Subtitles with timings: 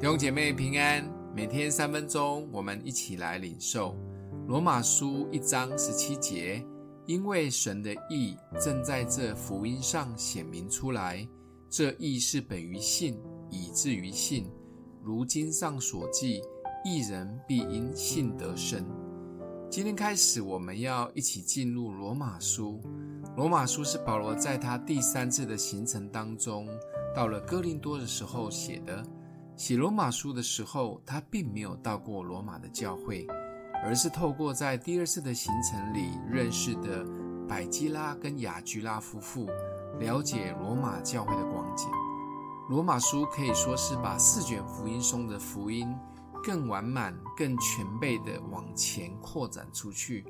[0.00, 3.96] 弟兄姐妹平安，每天三分钟，我们一起来领受
[4.46, 6.64] 罗马书一章十七节。
[7.04, 11.28] 因为神的意正在这福音上显明出来，
[11.68, 13.20] 这意是本于信，
[13.50, 14.48] 以至于信。
[15.02, 16.42] 如经上所记，
[16.84, 18.86] 一人必因信得生。
[19.68, 22.80] 今天开始，我们要一起进入罗马书。
[23.36, 26.68] 罗马书是保罗在他第三次的行程当中，
[27.16, 29.04] 到了哥林多的时候写的。
[29.58, 33.26] 写罗马书的时候，他并没有到过罗马的教会，
[33.82, 37.04] 而是透过在第二次的行程里认识的
[37.48, 39.48] 百基拉跟亚居拉夫妇，
[39.98, 41.88] 了解罗马教会的光景。
[42.70, 45.92] 罗马书可以说是把四卷福音中的福音
[46.44, 50.24] 更完满、更全备地往前扩展出去。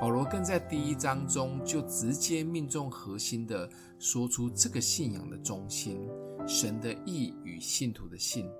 [0.00, 3.70] 保罗更在第一章中就直接命中核心地
[4.00, 6.08] 说出这个信仰的中心。
[6.48, 8.50] 神的义与信徒的信，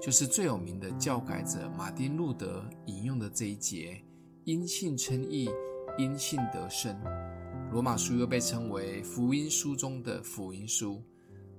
[0.00, 3.96] 就是最有名的教改者马丁路德引用的这一节：
[4.42, 5.48] 因信称义，
[5.96, 7.00] 因信得生。
[7.70, 11.00] 罗马书又被称为福音书中的福音书。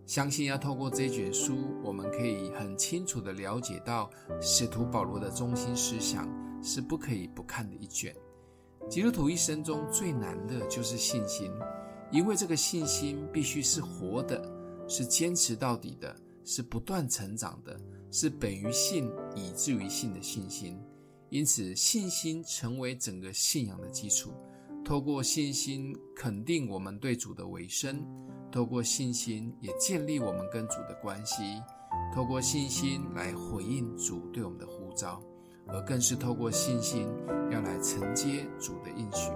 [0.06, 4.10] 相信要透过这卷书，我们可以很清楚地了解到
[4.42, 6.28] 使徒保罗的中心思想，
[6.62, 8.14] 是不可以不看的一卷。
[8.90, 11.50] 基督徒一生中最难的就是信心，
[12.12, 14.59] 因为这个信心必须是活的。
[14.90, 17.80] 是坚持到底的，是不断成长的，
[18.12, 20.78] 是本于信以至于信的信心。
[21.30, 24.32] 因此，信心成为整个信仰的基础。
[24.84, 28.04] 透过信心肯定我们对主的委身，
[28.52, 31.62] 透过信心也建立我们跟主的关系，
[32.16, 35.22] 透过信心来回应主对我们的呼召，
[35.68, 37.08] 而更是透过信心
[37.52, 39.30] 要来承接主的应许，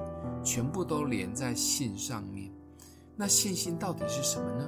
[0.43, 2.51] 全部都连在信上面。
[3.15, 4.67] 那信心到底是什么呢？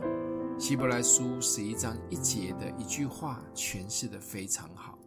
[0.58, 4.98] 希伯来书十一章一节的一句话诠释的非常好：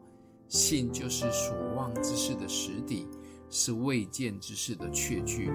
[0.46, 3.08] 信就是所望之事的实底，
[3.48, 5.50] 是未见之事的确据。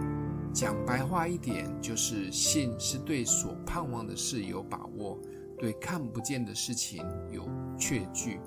[0.52, 5.20] 讲白话一点，就是信是对所盼望的事有把握，
[5.60, 8.40] 对看不见的事情有确据。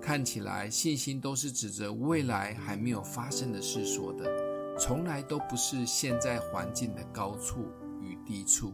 [0.00, 7.66] 看起来信心都是指着未来还没有发生的事说的，从来都不是现在环境的高处
[8.00, 8.72] 与低处。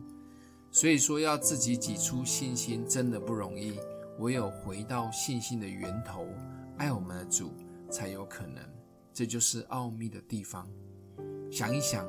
[0.70, 3.78] 所以说，要自己挤出信心真的不容易，
[4.18, 6.26] 唯有回到信心的源头，
[6.76, 7.52] 爱我们的主，
[7.90, 8.62] 才有可能。
[9.12, 10.68] 这就是奥秘的地方。
[11.50, 12.06] 想一想，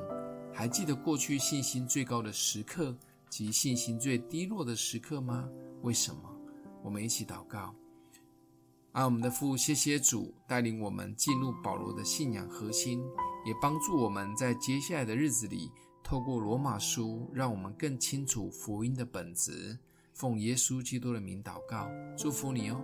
[0.52, 2.94] 还记得过去信心最高的时刻
[3.28, 5.48] 及信心最低落的时刻吗？
[5.82, 6.22] 为什么？
[6.82, 7.74] 我们一起祷告。
[8.92, 13.00] 爱我们的父，谢谢主带领我们进入保罗的信仰核心，
[13.46, 15.70] 也帮助我们在接下来的日子里。
[16.10, 19.78] 透过罗马书，让我们更清楚福音的本质。
[20.12, 21.88] 奉耶稣基督的名祷告，
[22.18, 22.82] 祝福你哦。